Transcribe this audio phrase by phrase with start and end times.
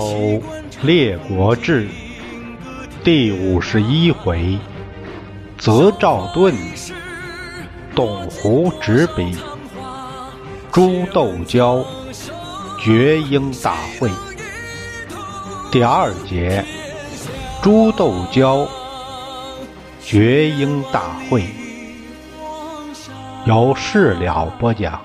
[0.00, 0.42] 东周
[0.80, 1.86] 列国志
[3.04, 4.58] 第五十一回：
[5.58, 6.54] 泽赵盾，
[7.94, 9.36] 董狐执笔，
[10.72, 11.84] 朱斗椒，
[12.82, 14.10] 绝缨大会。
[15.70, 16.64] 第二节：
[17.62, 18.66] 朱斗椒，
[20.02, 21.44] 绝缨大会。
[23.44, 24.98] 由事了播讲。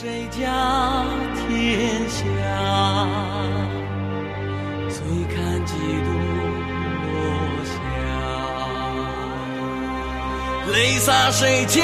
[0.00, 1.04] 谁家
[1.34, 2.24] 天下？
[4.88, 6.10] 醉看几度
[7.04, 7.12] 落
[7.66, 7.70] 霞。
[10.72, 11.82] 泪洒谁家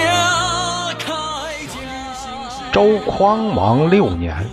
[0.94, 1.04] 铠
[1.68, 2.72] 甲？
[2.72, 4.46] 周匡王六年，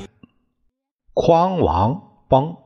[1.14, 2.58] 匡王崩，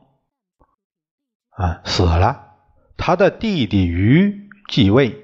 [1.50, 2.56] 啊，死了。
[2.96, 5.14] 他的弟弟于继位，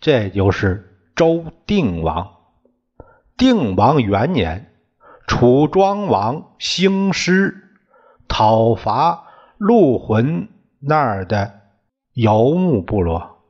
[0.00, 0.84] 这就是。
[1.16, 2.36] 周定王，
[3.36, 4.67] 定王元年，
[5.28, 7.76] 楚庄王兴师
[8.26, 9.26] 讨伐
[9.58, 10.48] 陆浑
[10.80, 11.60] 那儿的
[12.14, 13.44] 游牧部落，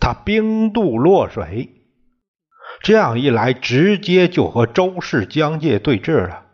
[0.00, 1.70] 他兵渡洛水，
[2.82, 6.46] 这样一来，直接就和周氏疆界对峙了。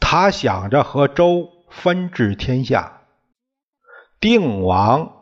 [0.00, 3.02] 他想着和周分治天下，
[4.18, 5.12] 定王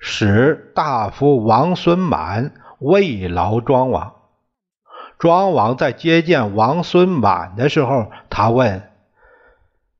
[0.00, 2.54] 使大夫王孙满。
[2.80, 4.17] 慰劳庄王，
[5.18, 8.90] 庄王在接见王孙满的时候，他问：“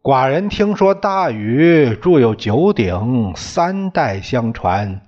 [0.00, 5.02] 寡人听说大禹铸有九鼎，三代相传，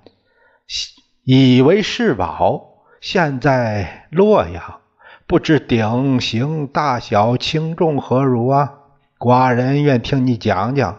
[1.24, 2.66] 以为世宝。
[3.00, 4.80] 现在洛阳，
[5.26, 8.74] 不知鼎形大小、轻重何如啊？
[9.18, 10.98] 寡人愿听你讲讲。”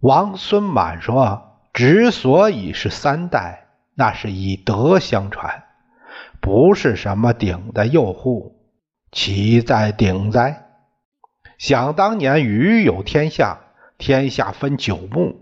[0.00, 3.64] 王孙满说：“之所以是三代。”
[3.98, 5.64] 那是以德相传，
[6.48, 8.52] 不是什么鼎的诱惑，
[9.12, 10.64] 岂在鼎哉？
[11.58, 13.60] 想当年禹有天下，
[13.98, 15.36] 天下分九牧，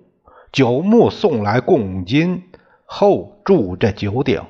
[0.51, 2.51] 九牧送来贡金
[2.87, 4.43] 后铸这九鼎，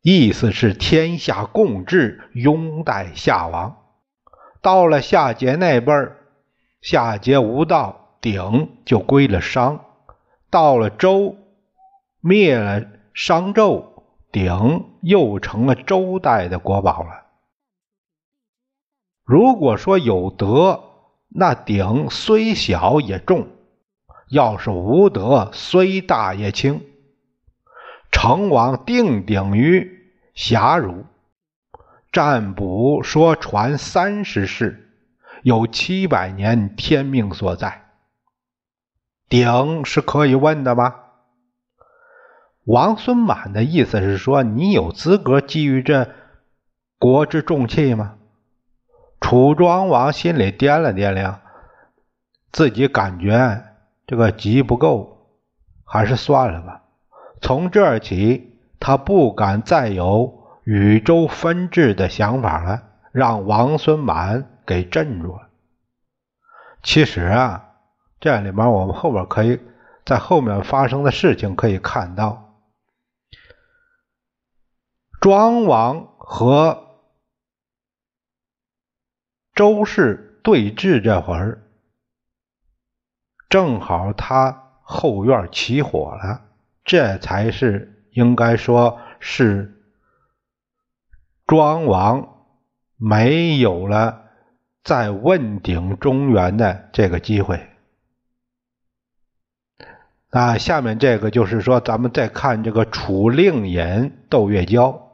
[0.00, 3.76] 意思是天下共治，拥戴夏王。
[4.62, 6.16] 到了夏桀那辈儿，
[6.80, 9.84] 夏桀无道，鼎就归了商。
[10.48, 11.36] 到了周。
[12.22, 13.95] 灭了商纣，
[14.36, 17.24] 鼎又成了周代的国宝了。
[19.24, 20.84] 如果说有德，
[21.28, 23.46] 那鼎虽小也重；
[24.28, 26.82] 要是无德，虽大也轻。
[28.12, 31.06] 成王定鼎于峡汝，
[32.12, 34.92] 占卜说传三十世，
[35.44, 37.86] 有七百年天命所在。
[39.30, 40.94] 鼎是可以问的吗？
[42.66, 46.08] 王孙满的意思是说：“你有资格觊觎这
[46.98, 48.16] 国之重器吗？”
[49.22, 51.40] 楚庄王心里掂了掂量，
[52.50, 53.62] 自己感觉
[54.04, 55.28] 这个急不够，
[55.84, 56.82] 还是算了吧。
[57.40, 62.82] 从这儿起，他不敢再有与周分治的想法了，
[63.12, 65.48] 让王孙满给镇住了。
[66.82, 67.64] 其实啊，
[68.18, 69.60] 这里面我们后边可以
[70.04, 72.42] 在后面发生的事情可以看到。
[75.20, 77.00] 庄王和
[79.54, 81.62] 周氏对峙这会儿，
[83.48, 86.42] 正好他后院起火了，
[86.84, 89.82] 这才是应该说是
[91.46, 92.46] 庄王
[92.96, 94.24] 没有了
[94.84, 97.68] 再问鼎中原的这个机会。
[100.30, 105.05] 那下面这个就是说，咱们再看这个楚令尹窦月娇。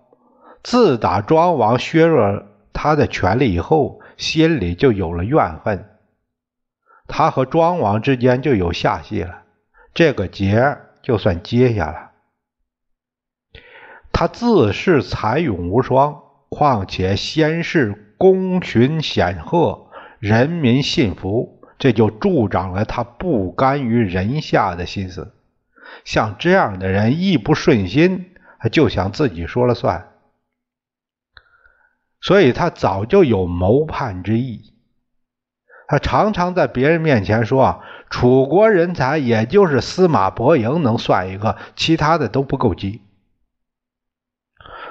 [0.62, 5.88] 自打庄王削弱他的权力以后，心里就有了怨恨，
[7.08, 9.42] 他和庄王之间就有下戏了，
[9.92, 12.10] 这个结就算结下了。
[14.12, 19.88] 他自恃才勇无双，况且先是功勋显赫，
[20.20, 25.34] 人民信服，这就助长了他不甘于人下的心思。
[26.04, 30.11] 像这样的人，一不顺心，他就想自己说了算。
[32.22, 34.72] 所以他早就有谋叛之意，
[35.88, 43.02] 他常常在别人面前说：“啊楚国人才也就是司马伯莹能算一个，其他的都不够急。”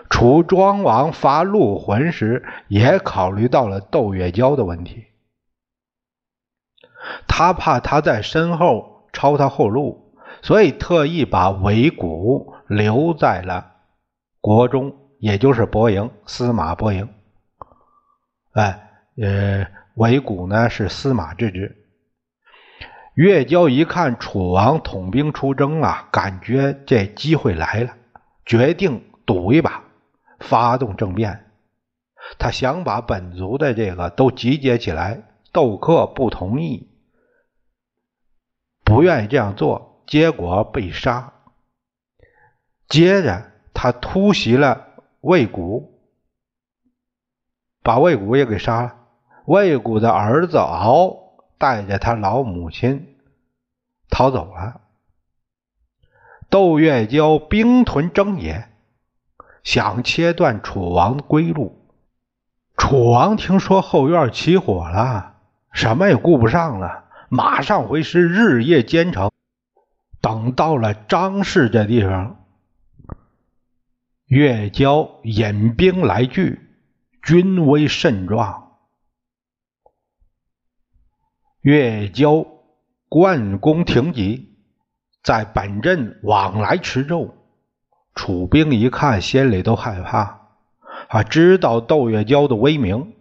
[0.10, 5.06] 楚庄王伐陆浑时，也考虑到了窦月娇的问题，
[7.28, 13.72] 他怕他在身后抄他后路，所以特意把韦谷留在了
[14.42, 17.08] 国中，也就是伯莹，司马伯莹。
[18.54, 21.78] 哎，呃，韦谷呢是司马之职。
[23.14, 27.96] 岳交一看楚王统兵出征啊，感觉这机会来了，
[28.46, 29.84] 决定赌一把，
[30.40, 31.52] 发动政变。
[32.40, 35.24] 他想把本族的这个都集结起来。
[35.54, 36.88] 窦克不同意，
[38.86, 41.34] 不愿意这样做，结果被杀。
[42.88, 44.88] 接着他突袭了
[45.20, 45.91] 魏谷，
[47.84, 48.96] 把魏谷也给杀了。
[49.46, 51.16] 魏谷的儿子敖
[51.58, 53.16] 带着他老母亲
[54.10, 54.82] 逃走了。
[56.50, 58.68] 窦月娇兵屯征野，
[59.64, 61.78] 想切断楚王归路。
[62.78, 65.36] 楚王听说后院起火了。
[65.72, 69.32] 什么也顾不上了，马上回师，日夜兼程。
[70.20, 72.44] 等到了张氏这地方，
[74.26, 76.71] 月娇引兵来拒，
[77.22, 78.72] 军威甚壮。
[81.62, 82.46] 越交
[83.10, 84.56] 贯弓挺戟，
[85.24, 87.36] 在本镇往来驰骤。
[88.16, 90.42] 楚兵一看，心里都害怕，
[91.08, 93.14] 啊，知道窦月娇的威名。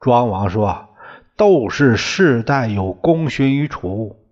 [0.00, 0.90] 庄王说。
[1.36, 4.24] 窦氏世代有功勋于楚，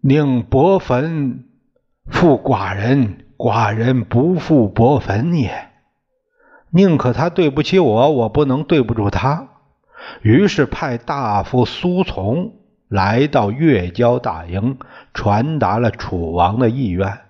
[0.00, 1.44] 宁伯坟
[2.06, 5.71] 负寡人，寡人不负伯坟也。
[6.74, 9.48] 宁可他对不起我，我不能对不住他。
[10.22, 12.54] 于是派大夫苏从
[12.88, 14.78] 来到越交大营，
[15.14, 17.20] 传达了楚王的意愿，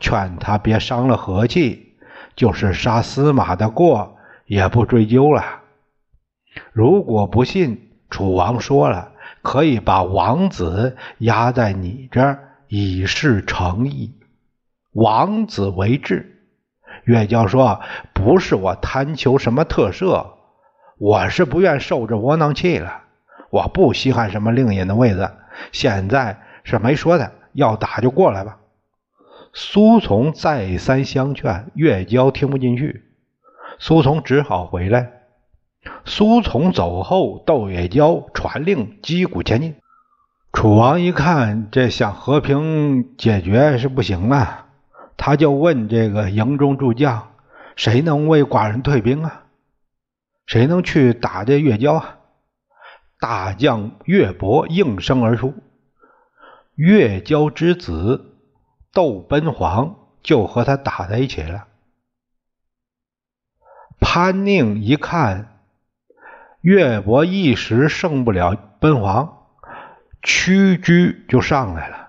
[0.00, 1.94] 劝他别伤了和气，
[2.36, 5.44] 就是杀司马的过也不追究了。
[6.72, 7.88] 如果不信。
[8.12, 14.12] 楚王说了，可以把王子压在你这儿，以示诚意。
[14.92, 16.31] 王子为质。
[17.04, 17.80] 月娇说
[18.12, 20.26] ：“不是我贪求什么特赦，
[20.98, 23.02] 我是不愿受这窝囊气了。
[23.50, 25.30] 我不稀罕什么令尹的位子。
[25.72, 28.58] 现在是没说的，要打就过来吧。”
[29.54, 33.02] 苏从再三相劝，月娇听不进去，
[33.78, 35.10] 苏从只好回来。
[36.04, 39.74] 苏从走后，窦月娇传令击鼓前进。
[40.54, 44.68] 楚王一看，这想和平解决是不行啊，
[45.16, 47.32] 他就问这个营中诸将
[47.76, 49.44] ：“谁能为寡人退兵啊？
[50.46, 52.18] 谁能去打这月娇啊？”
[53.20, 55.54] 大将岳伯应声而出，
[56.74, 58.36] 月娇之子
[58.92, 61.68] 窦奔黄就和他打在一起了。
[64.00, 65.48] 潘宁一看。
[66.60, 69.48] 岳伯一时胜不了奔黄，
[70.22, 72.01] 屈居就上来了。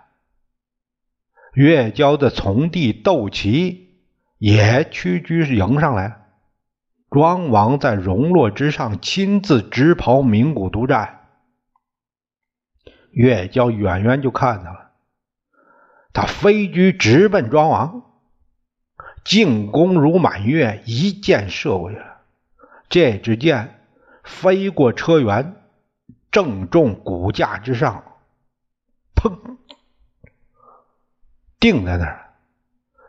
[1.54, 3.98] 越交的从弟窦齐
[4.38, 6.22] 也屈居迎上来。
[7.10, 11.28] 庄王在荣落之上亲自执袍鸣鼓督战。
[13.12, 14.92] 越交远远就看到了，
[16.12, 18.04] 他飞居直奔庄王，
[19.24, 22.22] 进攻如满月，一箭射过去了。
[22.90, 23.80] 这支箭。
[24.24, 25.52] 飞过车辕，
[26.32, 28.06] 正中骨架之上，
[29.14, 29.58] 砰，
[31.64, 32.34] 定在那儿。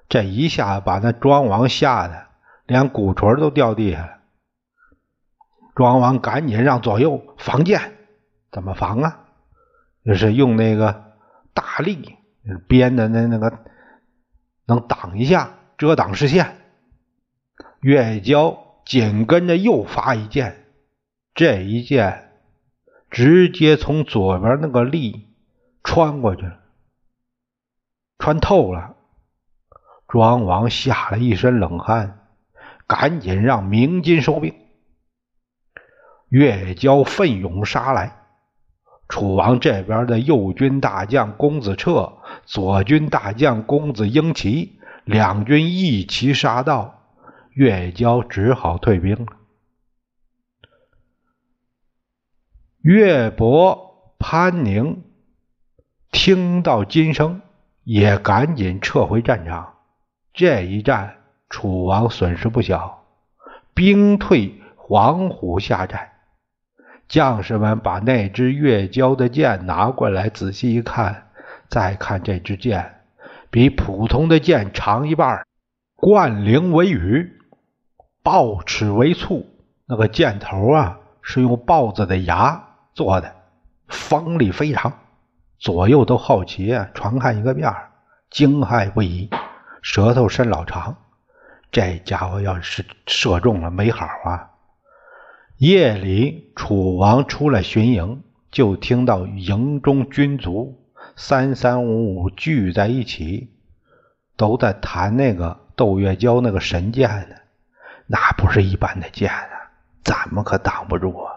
[0.08, 2.26] 这一下把那庄王吓得
[2.66, 4.18] 连鼓槌都掉地下了。
[5.75, 7.80] 庄王赶紧让左右防箭，
[8.52, 9.25] 怎么防啊？
[10.04, 11.16] 就是用那个
[11.52, 12.16] 大力
[12.68, 13.58] 编的那那个，
[14.66, 16.58] 能挡一下，遮挡视线。
[17.80, 18.56] 月交
[18.87, 20.64] 紧跟着又发一箭。
[21.34, 22.30] 这一箭
[23.11, 25.26] 直接从左边那个力
[25.82, 26.61] 穿过去了，
[28.18, 28.97] 穿透了。
[30.06, 32.26] 庄王吓了一身冷汗，
[32.87, 34.54] 赶紧让鸣金收兵。
[36.28, 38.16] 越交奋勇杀来，
[39.09, 47.02] 楚王这边的右军大将公子彻，左军大将公子婴齐，两军一齐杀到，
[47.50, 49.26] 越交只好退兵了。
[52.80, 55.04] 岳伯、潘宁
[56.11, 57.40] 听到金声，
[57.85, 59.75] 也赶紧撤回战场。
[60.33, 61.14] 这一战，
[61.49, 63.05] 楚王损失不小，
[63.73, 66.12] 兵退黄虎下寨。
[67.07, 71.29] 将士们把那支越交的箭拿过来，仔细一看，
[71.69, 73.03] 再看这支箭，
[73.50, 75.47] 比普通的箭长一半，
[75.95, 77.38] 冠翎为羽，
[78.23, 79.47] 豹齿为簇。
[79.87, 82.69] 那个箭头啊，是用豹子的牙。
[82.95, 83.35] 做的
[83.88, 84.93] 锋利非常，
[85.58, 87.73] 左右都好奇啊，传看一个遍
[88.30, 89.30] 惊骇不已。
[89.80, 90.96] 舌头伸老长，
[91.70, 94.50] 这家伙要是射中了没好啊！
[95.58, 100.82] 夜里，楚王出来巡营，就听到营中军卒
[101.16, 103.52] 三三五五聚在一起，
[104.37, 107.37] 都在谈那个窦月娇那个神剑呢。
[108.06, 109.70] 那不是一般的剑啊，
[110.02, 111.32] 咱们可挡不住啊！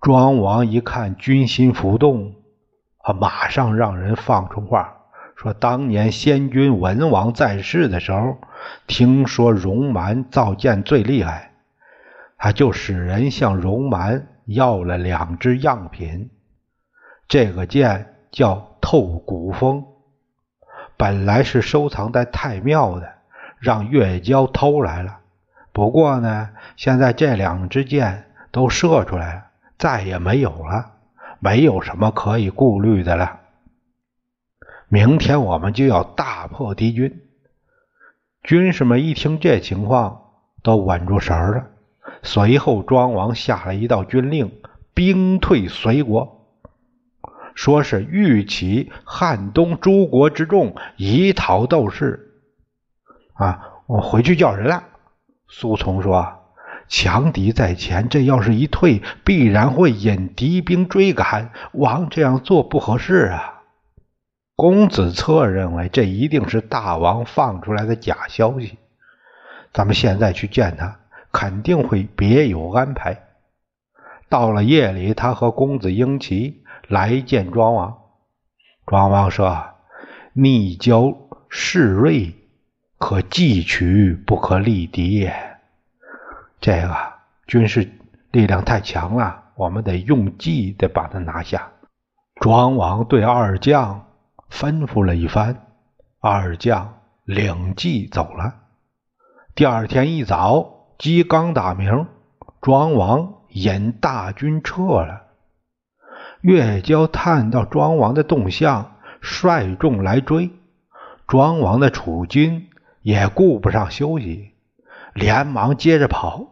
[0.00, 2.34] 庄王一看军心浮动，
[3.12, 4.94] 马上让人放出话，
[5.36, 8.38] 说当年先君文王在世的时候，
[8.86, 11.52] 听说戎蛮造剑最厉害，
[12.36, 16.30] 他就使人向戎蛮要了两只样品。
[17.28, 19.84] 这个剑叫透骨风，
[20.96, 23.12] 本来是收藏在太庙的，
[23.58, 25.18] 让月娇偷来了。
[25.72, 29.44] 不过呢，现在这两支箭都射出来了，
[29.78, 30.92] 再也没有了，
[31.40, 33.40] 没有什么可以顾虑的了。
[34.88, 37.22] 明天我们就要大破敌军。
[38.42, 40.22] 军士们一听这情况，
[40.62, 41.66] 都稳住神儿了。
[42.22, 44.60] 随后，庄王下了一道军令，
[44.94, 46.46] 兵退隋国，
[47.54, 52.34] 说是欲起汉东诸国之众，以讨窦氏。
[53.34, 54.84] 啊，我回去叫人了。
[55.48, 56.39] 苏从说
[56.90, 61.52] ：“强敌在前，这要是一退，必然会引敌兵追赶。
[61.72, 63.62] 王这样做不合适啊。”
[64.56, 68.76] 公子策认为这一定是大王放出来的假消息。
[69.72, 70.98] 咱们现在去见他，
[71.32, 73.22] 肯定会别有安排。
[74.28, 77.96] 到了夜里，他和公子婴齐来见庄王。
[78.84, 79.64] 庄王说
[80.34, 81.16] ：“逆交
[81.48, 82.34] 势锐。”
[82.98, 85.30] 可计取，不可力敌。
[86.60, 86.96] 这个
[87.46, 87.90] 军事
[88.30, 91.70] 力量太强了，我们得用计，得把他拿下。
[92.40, 94.06] 庄王对二将
[94.50, 95.66] 吩咐了一番，
[96.20, 98.54] 二将领计走了。
[99.54, 102.06] 第二天一早，鸡刚打鸣，
[102.60, 105.22] 庄王引大军撤了。
[106.42, 110.50] 岳娇探到庄王的动向，率众来追。
[111.26, 112.66] 庄王的楚军。
[113.02, 114.49] 也顾不上休息，
[115.14, 116.46] 连忙接着跑。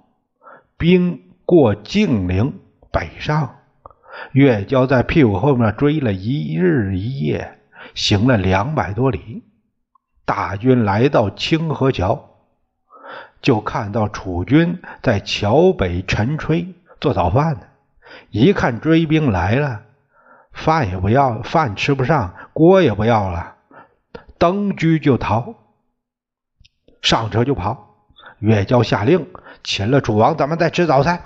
[0.76, 2.60] 兵过静陵
[2.92, 3.56] 北上，
[4.32, 7.58] 月娇在屁股后面追了一日一夜，
[7.94, 9.42] 行了两百多里。
[10.24, 12.28] 大军来到清河桥，
[13.40, 17.60] 就看到楚军在桥北沉炊做早饭呢。
[18.30, 19.82] 一看追兵来了，
[20.52, 23.56] 饭也不要，饭吃不上，锅也不要了，
[24.38, 25.54] 登车就逃。
[27.00, 27.87] 上车就跑，
[28.38, 29.26] 月娇下令
[29.64, 31.20] 请了楚王，咱们再吃早餐。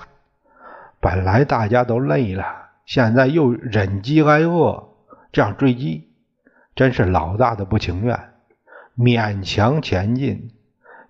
[1.00, 2.44] 本来大家都累了，
[2.86, 4.88] 现在又忍饥挨饿，
[5.32, 6.08] 这样追击，
[6.74, 8.18] 真是老大的不情愿，
[8.96, 10.50] 勉强前进。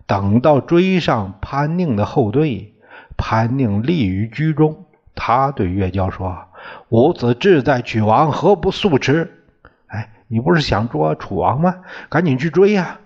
[0.07, 2.75] 等到追上潘宁的后队，
[3.17, 6.47] 潘宁立于居中，他对月娇说
[6.91, 9.45] ：“吾子志在取王，何不速驰？”
[9.87, 11.77] 哎，你不是想捉楚王吗？
[12.09, 12.99] 赶紧去追呀！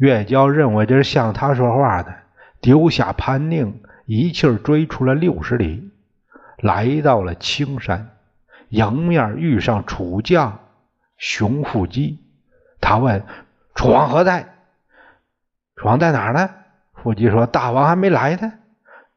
[0.00, 2.14] 岳娇认为这是向他说话的，
[2.62, 5.90] 丢下潘宁，一气儿追出了六十里，
[6.56, 8.08] 来到了青山，
[8.70, 10.58] 迎面遇上楚将
[11.18, 12.18] 熊腹肌。
[12.80, 13.22] 他问
[13.76, 14.54] ：“楚王何在
[15.76, 16.48] ？”“楚王在哪儿呢？”
[16.96, 18.54] 腹肌说：“大王还没来呢。”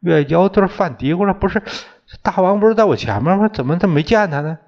[0.03, 1.63] 岳娇这犯嘀咕了：“不是，
[2.21, 3.47] 大王不是在我前面吗？
[3.47, 4.59] 怎么他没见他呢？”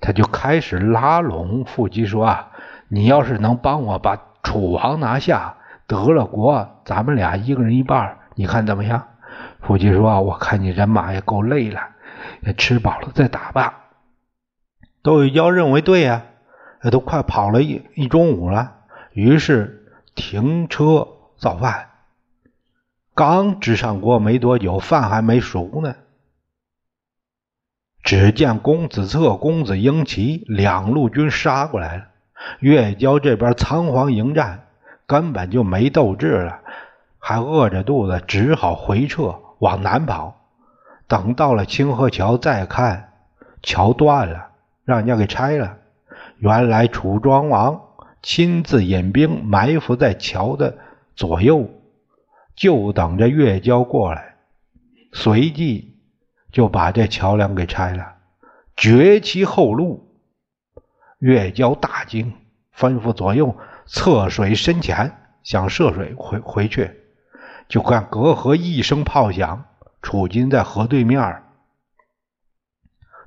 [0.00, 2.52] 他就开始拉拢腹肌说：“啊，
[2.86, 5.56] 你要是能帮我把……”楚王拿下
[5.86, 9.06] 得了国，咱们俩一个人一半，你看怎么样？
[9.60, 11.80] 夫妻说：“我看你人马也够累了，
[12.42, 13.84] 也吃饱了再打吧。”
[15.02, 16.24] 窦玉娇认为对呀，
[16.90, 18.76] 都快跑了一一中午了，
[19.12, 21.88] 于是停车造饭。
[23.14, 25.94] 刚支上锅没多久，饭还没熟呢，
[28.02, 32.09] 只见公子策、公子婴齐两路军杀过来了。
[32.60, 34.66] 岳娇这边仓皇迎战，
[35.06, 36.60] 根本就没斗志了，
[37.18, 40.36] 还饿着肚子，只好回撤往南跑。
[41.06, 43.12] 等到了清河桥，再看
[43.62, 44.48] 桥断了，
[44.84, 45.76] 让人家给拆了。
[46.38, 47.80] 原来楚庄王
[48.22, 50.78] 亲自引兵埋伏在桥的
[51.16, 51.68] 左右，
[52.54, 54.36] 就等着岳娇过来，
[55.12, 55.96] 随即
[56.52, 58.14] 就把这桥梁给拆了，
[58.76, 60.06] 绝其后路。
[61.20, 62.32] 岳娇大惊，
[62.76, 66.90] 吩咐左右侧水深浅，想涉水回回去。
[67.68, 69.66] 就看隔河一声炮响，
[70.02, 71.44] 楚军在河对面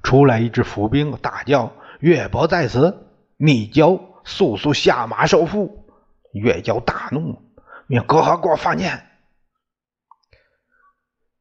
[0.04, 1.72] 出来一支伏兵，大叫
[2.02, 3.08] ：“岳伯在此！
[3.38, 5.72] 逆交，速速下马受缚！”
[6.34, 7.42] 岳娇大怒，
[7.88, 9.08] 命隔河给我放箭。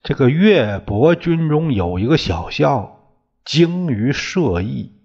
[0.03, 3.01] 这个岳伯军中有一个小校，
[3.45, 5.02] 精于射艺，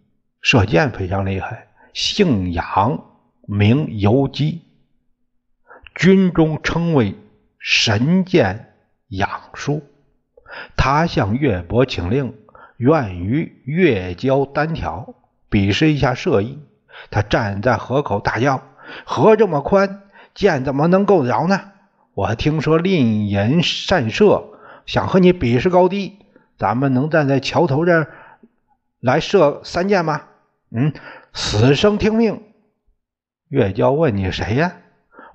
[0.50, 3.04] 射箭非常厉害，姓杨，
[3.42, 4.62] 名游击，
[5.94, 7.16] 军中称为
[7.60, 8.74] 神箭
[9.10, 9.84] 杨叔。
[10.78, 12.34] 他向岳伯请令，
[12.78, 15.16] 愿与岳交单挑，
[15.50, 16.60] 比试一下射艺。
[17.12, 18.64] 他站在河口大叫
[19.04, 21.74] ：“河这么宽，箭怎么能够得着呢？
[22.14, 24.46] 我听说令尹善射。”
[24.88, 26.20] 想和你比试高低，
[26.58, 28.14] 咱们能站在桥头这儿
[29.02, 30.22] 来射三箭吗？
[30.70, 30.94] 嗯，
[31.34, 32.44] 死生听命。
[33.48, 34.78] 岳娇问你谁呀？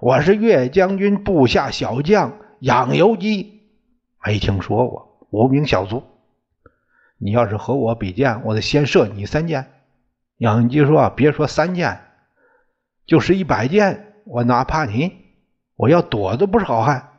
[0.01, 3.63] 我是岳将军部下小将养由基，
[4.25, 6.03] 没听说过，无名小卒。
[7.17, 9.71] 你要是和我比剑，我得先射你三箭。
[10.37, 12.01] 养由基说：“别说三箭，
[13.07, 15.13] 就是一百箭，我哪怕你，
[15.77, 17.11] 我要躲都不是好汉。”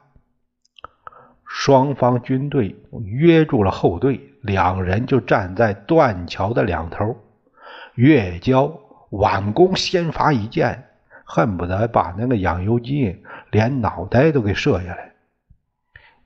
[1.47, 7.15] 双方军队约住了后队，两人就站在断桥的两头。
[7.95, 10.89] 岳交挽弓先发一箭，
[11.25, 15.13] 恨不得把那个养由基连脑袋都给射下来。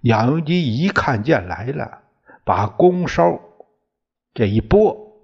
[0.01, 2.03] 养由基一看箭来了，
[2.45, 3.41] 把弓梢
[4.33, 5.17] 这一拨，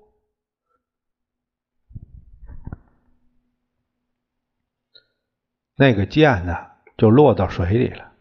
[5.75, 6.57] 那个箭呢
[6.97, 8.11] 就落到水里了。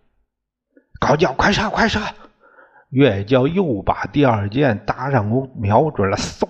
[1.01, 1.99] 高叫：“快射，快射！”
[2.91, 6.49] 岳娇又把第二箭搭上弓，瞄准了，嗖！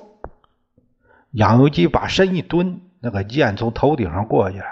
[1.32, 4.64] 杨由基把身一蹲，那个箭从头顶上过去了。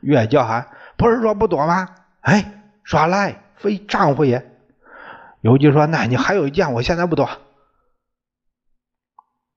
[0.00, 0.68] 岳娇喊
[0.98, 4.50] ：“不是说不躲吗？”哎，耍赖，非丈夫也！
[5.40, 7.28] 游基说：“那你还有一箭，我现在不躲。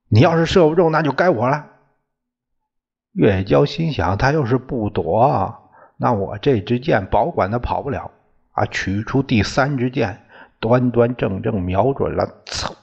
[0.08, 1.68] 你要是射不中，那就该我了。”
[3.14, 8.12] 岳娇心想：他要是不躲，那我这支箭保管他跑不了。
[8.52, 8.66] 啊！
[8.66, 10.26] 取出第三支箭，
[10.60, 12.74] 端端正正瞄准了，嗖！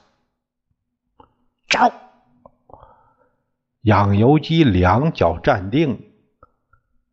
[1.67, 1.91] 招！
[3.87, 6.11] 养由基两脚站定，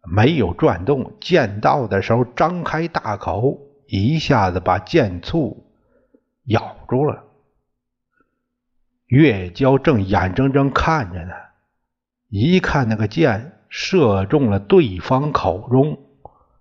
[0.03, 1.13] 没有转动。
[1.21, 5.71] 箭到的时候，张开大口，一下子把箭簇
[6.47, 7.23] 咬住了。
[9.07, 11.33] 月娇正眼睁睁看着呢，
[12.29, 15.97] 一看那个箭射中了对方口中，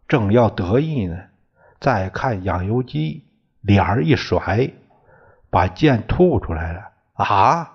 [0.07, 1.17] 正要得意呢。
[1.79, 3.25] 再看养由基，
[3.61, 4.73] 脸儿一甩，
[5.49, 6.91] 把剑吐出来了。
[7.13, 7.72] 啊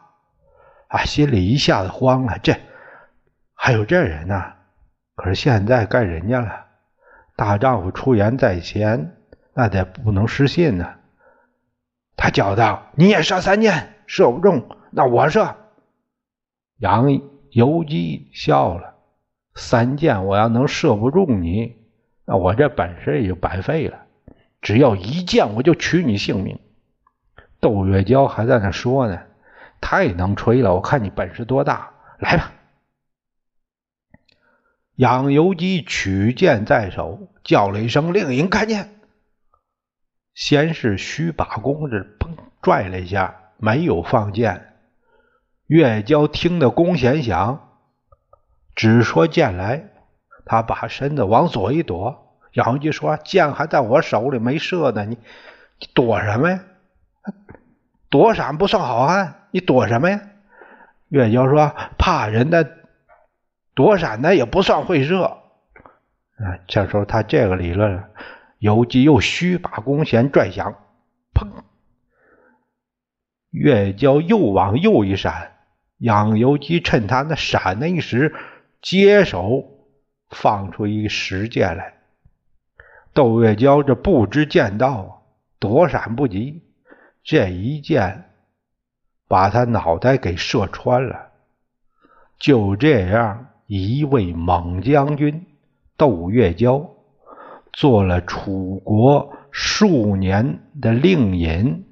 [0.89, 1.05] 啊！
[1.05, 2.39] 心里一下子慌了。
[2.43, 2.57] 这
[3.55, 4.53] 还有这人呢？
[5.15, 6.67] 可是现在该人家了。
[7.37, 9.17] 大丈夫出言在前，
[9.55, 10.95] 那得不能失信呢。
[12.17, 15.55] 他叫道：“你也射三箭，射不中，那我射。”
[16.79, 17.21] 杨
[17.51, 18.95] 由基笑了
[19.55, 21.77] ：“三箭我要能射不中你。”
[22.27, 24.03] 那我这本事也就白费了，
[24.61, 26.59] 只要一箭我就取你性命。
[27.61, 29.21] 窦月娇还在那说呢，
[29.81, 32.53] 太能吹了，我看你本事多大，来吧！
[34.97, 39.01] 养由基取剑在手，叫了一声：“令尹看见！”
[40.35, 44.75] 先是虚把弓子砰拽了一下，没有放箭。
[45.67, 47.77] 月娇听得弓弦响，
[48.75, 49.91] 只说剑来。
[50.45, 55.19] 他把身子往左一躲，杨由基说：“箭还在我手里，没射呢，你
[55.95, 56.65] 躲什么呀？
[58.09, 60.21] 躲闪不算好汉，你躲什么呀？”
[61.09, 62.79] 岳娇说：“怕人的
[63.75, 65.25] 躲闪的也不算会射。”
[66.39, 68.05] 啊，这时候他这个理论，
[68.59, 70.75] 游击又虚把弓弦拽响，
[71.35, 71.49] 砰！
[73.51, 75.53] 岳娇又往右一闪，
[75.99, 78.35] 杨由基趁他那闪的一时，
[78.83, 79.75] 接手。
[80.31, 81.95] 放出一石箭来，
[83.15, 85.27] 窦月娇这不知剑道，
[85.59, 86.63] 躲闪不及，
[87.25, 88.28] 这一箭
[89.29, 91.29] 把他脑袋给射穿了。
[92.39, 95.47] 就这样，一位猛将军
[95.97, 96.89] 窦月娇
[97.73, 101.85] 做了楚国数年的令尹，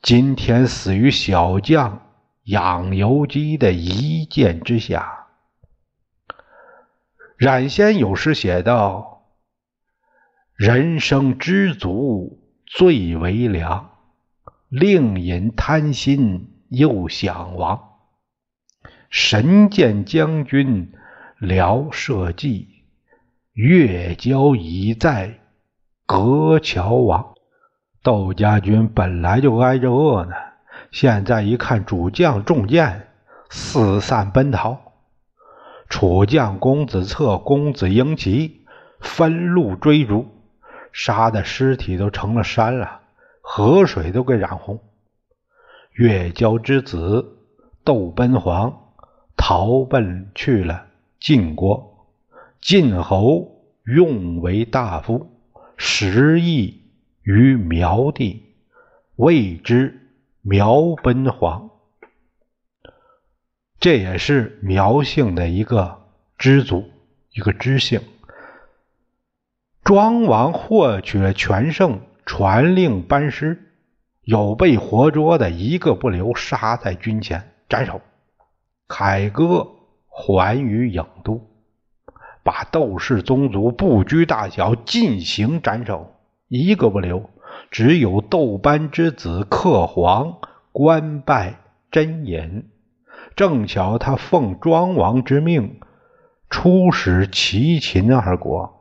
[0.00, 2.02] 今天死于小将
[2.44, 5.26] 养由基的一箭之下。
[7.36, 9.24] 冉先有诗写道
[10.54, 13.91] ：“人生知足最为良，
[14.72, 17.90] 令尹贪心又想亡。
[19.10, 20.94] 神剑将军
[21.38, 22.68] 辽社稷，
[23.52, 25.40] 越交已在
[26.06, 27.34] 隔桥亡。”
[28.02, 30.32] 窦家军本来就挨着饿呢，
[30.90, 33.08] 现在一看主将中箭，
[33.50, 34.80] 四散奔逃。
[35.90, 38.64] 楚将公子策、公子婴齐
[39.00, 40.26] 分路追逐，
[40.94, 43.01] 杀的尸体都成了山了。
[43.42, 44.80] 河水都给染红。
[45.92, 47.36] 越交之子
[47.84, 48.94] 窦奔黄
[49.36, 50.86] 逃奔去了
[51.20, 52.08] 晋国，
[52.62, 55.30] 晋侯用为大夫，
[55.76, 56.82] 食邑
[57.22, 58.54] 于苗地，
[59.16, 60.00] 谓之
[60.40, 61.68] 苗奔黄。
[63.78, 66.06] 这也是苗姓的一个
[66.38, 66.88] 支族，
[67.32, 68.00] 一个支姓。
[69.84, 72.00] 庄王获取了全胜，
[72.32, 73.68] 传令班师。
[74.22, 78.00] 有被活捉的，一个不留，杀在军前斩首。
[78.88, 79.68] 凯歌
[80.08, 81.42] 还于郢都，
[82.42, 86.14] 把窦氏宗族不拘大小进行斩首，
[86.48, 87.28] 一个不留。
[87.70, 90.38] 只有窦班之子克黄
[90.72, 91.56] 官拜
[91.90, 92.64] 真隐，
[93.36, 95.80] 正巧他奉庄王之命
[96.48, 98.72] 出使齐秦二国。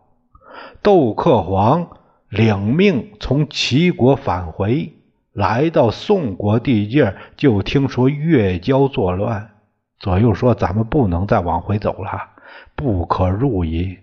[0.82, 1.98] 窦克黄
[2.32, 4.94] 领命从齐国返回。
[5.34, 9.52] 来到宋国地界，就听说越交作乱，
[9.98, 12.32] 左右说：“咱们不能再往回走了，
[12.76, 13.98] 不可入矣。”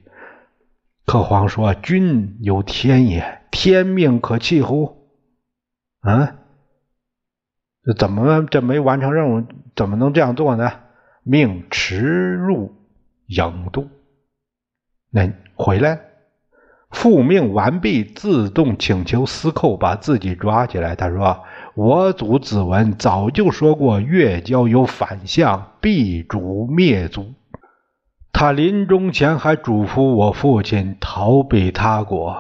[1.04, 5.10] 克皇说：“君有天也，天命可弃乎？
[6.00, 6.36] 啊，
[7.84, 9.44] 这怎么这没完成任务，
[9.76, 10.80] 怎么能这样做呢？
[11.22, 12.74] 命驰入
[13.28, 13.86] 郢都，
[15.10, 16.00] 那回来。”
[16.90, 20.96] 复命完毕，自动请求司寇把自己抓起来。
[20.96, 21.44] 他说
[21.76, 27.34] ：“我祖子文早就说过，越交有反相，必主灭族。
[28.32, 32.36] 他临终前还嘱咐我父亲逃避他国。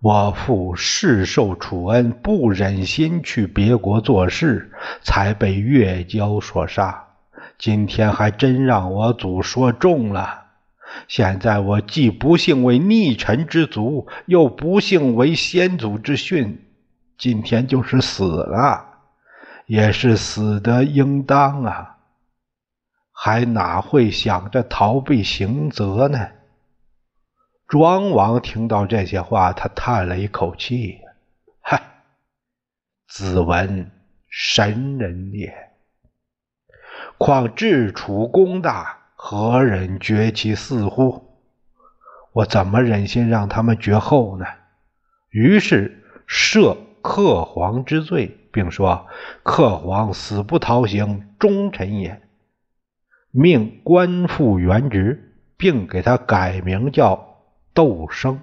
[0.00, 4.72] 我父世受楚恩，不忍心去别国做事，
[5.02, 7.04] 才被越交所杀。
[7.56, 10.46] 今天还真让我祖说中了。”
[11.06, 16.64] 现在我既不幸为逆臣之族，又不幸为先祖之训，
[17.16, 19.00] 今天就是死了，
[19.66, 21.98] 也是死得应当啊！
[23.12, 26.28] 还哪会想着逃避刑责呢？
[27.66, 31.00] 庄王听到这些话，他叹了一口气
[31.60, 31.82] ：“嗨，
[33.08, 33.90] 子文
[34.28, 35.52] 神人也，
[37.18, 38.97] 况治楚功大。”
[39.30, 41.22] 何忍绝其嗣乎？
[42.32, 44.46] 我怎么忍心让他们绝后呢？
[45.28, 49.06] 于是赦克皇之罪，并说
[49.42, 52.22] 克皇死不逃刑，忠臣也。
[53.30, 57.42] 命官复原职，并给他改名叫
[57.74, 58.40] 窦生，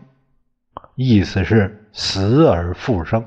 [0.93, 3.25] 意思是死而复生。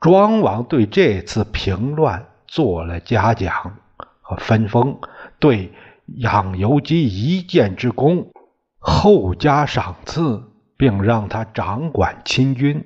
[0.00, 3.76] 庄王对这次平乱做了嘉奖
[4.22, 4.98] 和分封。
[5.40, 5.72] 对
[6.06, 8.32] 养由基一箭之功，
[8.78, 10.42] 后加赏赐，
[10.76, 12.84] 并让他掌管亲军，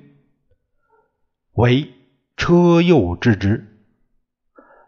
[1.53, 1.93] 为
[2.37, 3.69] 车右之职。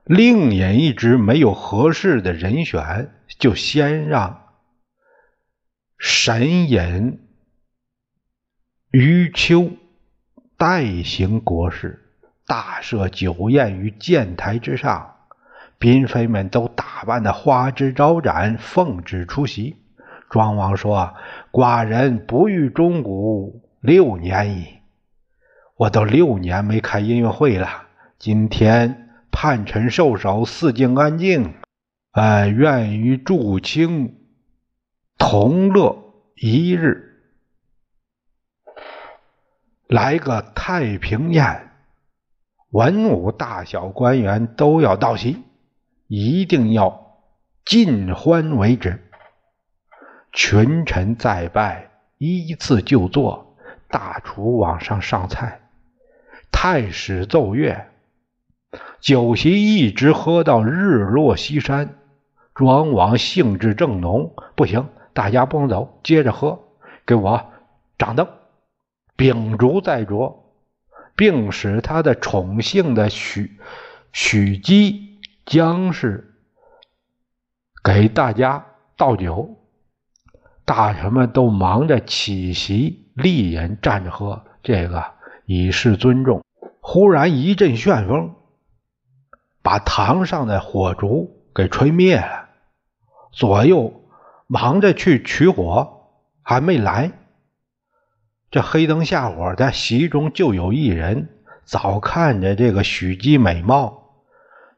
[0.04, 4.52] 另引一直没有合适的人选，就先让
[5.98, 7.20] 沈隐、
[8.92, 9.72] 余秋
[10.58, 12.14] 代行国事，
[12.46, 15.15] 大设酒宴于建台之上。
[15.80, 19.78] 嫔妃们都打扮的花枝招展，奉旨出席。
[20.30, 21.14] 庄王说
[21.52, 24.80] ：“寡人不遇钟鼓六年矣，
[25.76, 27.84] 我都六年没开音乐会了。
[28.18, 31.54] 今天叛臣受首，四境安静，
[32.12, 34.18] 哎，愿与祝卿
[35.18, 37.22] 同乐一日，
[39.88, 41.70] 来个太平宴，
[42.72, 45.44] 文武大小官员都要到席。”
[46.08, 47.20] 一定要
[47.66, 49.02] 尽欢为止。
[50.32, 53.58] 群臣再拜，依次就坐。
[53.88, 55.62] 大厨往上上菜，
[56.52, 57.88] 太史奏乐，
[59.00, 61.98] 酒席一直喝到日落西山。
[62.54, 66.60] 庄王兴致正浓，不行，大家不能走，接着喝。
[67.06, 67.54] 给我
[67.98, 68.28] 掌灯，
[69.16, 70.36] 秉烛再酌，
[71.16, 73.58] 并使他的宠幸的许
[74.12, 75.05] 许姬。
[75.46, 76.34] 将士
[77.84, 78.66] 给大家
[78.98, 79.58] 倒酒，
[80.66, 85.06] 大臣们都忙着起席立饮，站着喝，这个
[85.46, 86.44] 以示尊重。
[86.82, 88.34] 忽然一阵旋风，
[89.62, 92.50] 把堂上的火烛给吹灭了。
[93.32, 94.04] 左右
[94.48, 96.10] 忙着去取火，
[96.42, 97.12] 还没来。
[98.50, 101.30] 这黑灯瞎火的席中，就有一人
[101.66, 104.05] 早看着这个许姬美貌。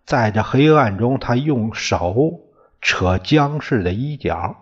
[0.07, 2.39] 在这黑暗中，他用手
[2.81, 4.55] 扯姜氏的衣角，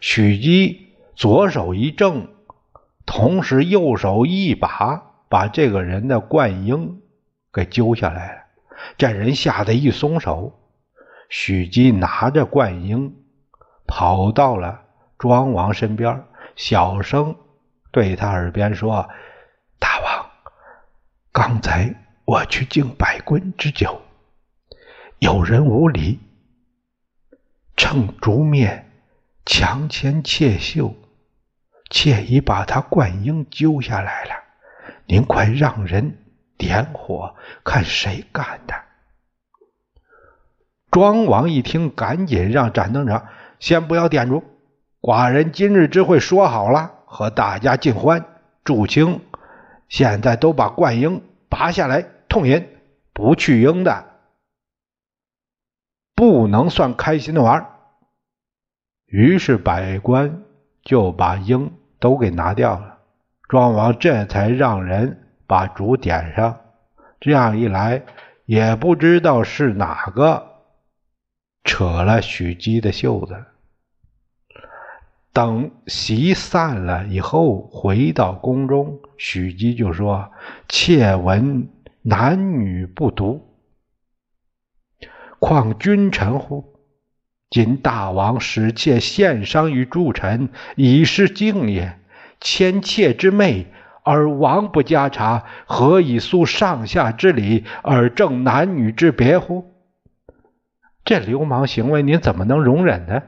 [0.00, 2.26] 许姬左手一正，
[3.06, 7.00] 同时右手一把把这个人的冠缨
[7.52, 8.38] 给揪下来了。
[8.98, 10.58] 这人吓得一松手，
[11.28, 13.12] 许姬拿着冠缨
[13.86, 14.80] 跑到了
[15.16, 16.24] 庄王身边，
[16.56, 17.36] 小声
[17.92, 19.08] 对他耳边说
[19.78, 20.26] ：“大王，
[21.30, 24.00] 刚才我去敬百官之酒，
[25.22, 26.18] 有人无礼，
[27.76, 28.84] 趁烛灭，
[29.46, 30.96] 强牵妾袖。”
[31.88, 34.30] 妾已把他冠缨揪下来了，
[35.06, 36.18] 您快让人
[36.58, 38.74] 点火，看谁干的。
[40.90, 43.24] 庄王一听，赶紧让斩灯者
[43.60, 44.42] 先不要点烛，
[45.00, 48.24] 寡人今日之会说好了，和大家尽欢
[48.64, 49.20] 助兴，
[49.88, 52.66] 现在都把冠缨拔下来，痛饮，
[53.12, 54.06] 不去缨的，
[56.14, 57.66] 不能算开心的玩
[59.06, 60.42] 于是百官
[60.82, 61.72] 就把鹰。
[62.02, 62.98] 都给拿掉了，
[63.48, 66.58] 庄王这才让人把烛点上。
[67.20, 68.02] 这样一来，
[68.44, 70.56] 也不知道是哪个
[71.62, 73.36] 扯了许姬的袖子。
[75.32, 80.32] 等席散了以后，回到宫中，许姬就说
[80.68, 81.68] ：“妾闻
[82.00, 83.51] 男女不独，
[85.42, 86.72] 况君臣乎？”
[87.50, 91.98] 今大王使妾献上于诸臣，以示敬也。
[92.40, 93.66] 千妾之媚，
[94.04, 99.74] 而王不加察，何以诉上下之礼，而正男女之别乎？
[101.04, 103.22] 这流氓行为，您怎么能容忍呢？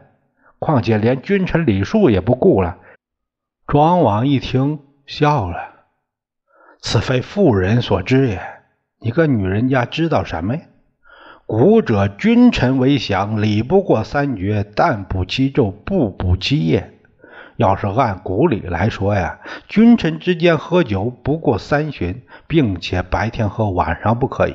[0.58, 2.78] 况且连君臣礼数也不顾了。
[3.66, 5.58] 庄王一听，笑了
[6.80, 8.40] ：“此非妇人所知也。
[9.00, 10.62] 你个女人家知道什么呀？”
[11.46, 16.92] 古者君臣为享，礼不过三绝，但补其昼，不补其夜。
[17.56, 24.54] 要是按古礼来说呀，君臣之间喝酒不过三巡，并且白天喝，晚上不可以。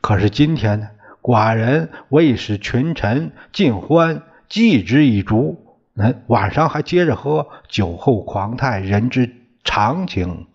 [0.00, 0.88] 可是今天呢，
[1.22, 10.48] 寡人为使群臣尽欢，祭之以烛，那晚上还接着喝，酒后狂态，人之常情。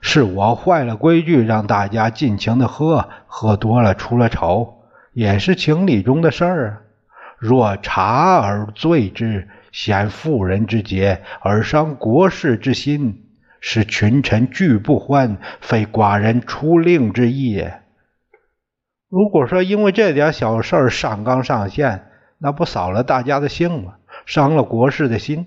[0.00, 4.82] 是我坏了规矩，让大家尽情的喝，喝多了出了丑，
[5.12, 6.84] 也是情理中的事儿。
[7.38, 13.26] 若察而罪之，显妇人之节，而伤国事之心，
[13.60, 17.64] 使群臣俱不欢，非寡人出令之意。
[19.08, 22.06] 如果说因为这点小事上纲上线，
[22.38, 23.94] 那不扫了大家的兴吗？
[24.26, 25.46] 伤了国事的心，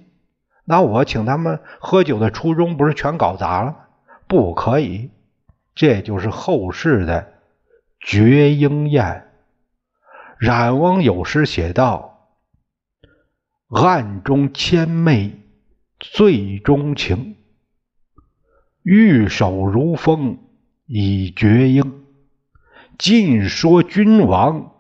[0.66, 3.76] 那我请他们喝酒的初衷不是全搞砸了吗？
[4.32, 5.12] 不可以，
[5.76, 7.34] 这就是后世的
[8.00, 9.30] 绝缨宴。
[10.40, 12.30] 冉翁有诗写道
[13.68, 15.38] ：“暗中千媚
[16.00, 17.36] 醉中情，
[18.84, 20.40] 玉手如风
[20.86, 22.06] 已绝缨。
[22.98, 24.80] 尽说君王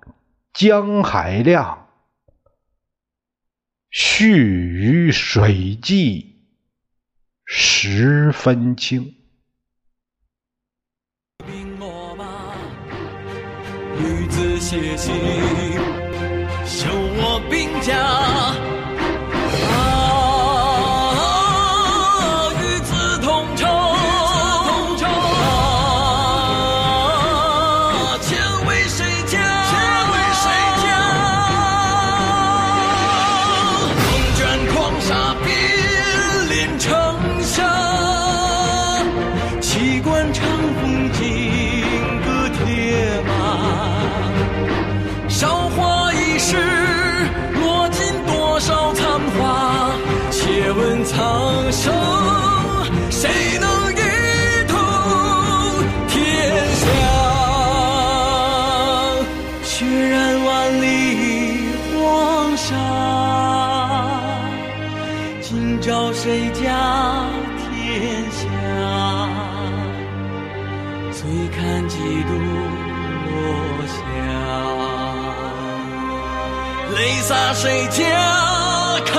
[0.53, 1.89] 江海亮，
[3.89, 6.45] 续于水际
[7.43, 9.15] 十分清。”
[14.73, 15.11] 女子写信，
[16.65, 18.70] 修我兵家。
[77.61, 78.01] 谁家
[79.05, 79.13] 铠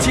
[0.00, 0.10] 甲？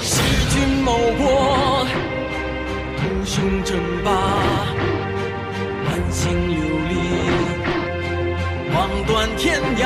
[0.00, 0.14] 弑
[0.48, 1.86] 君谋国，
[2.96, 4.10] 图雄争霸，
[5.84, 6.56] 满心流
[6.88, 6.92] 离，
[8.74, 9.82] 望断天涯。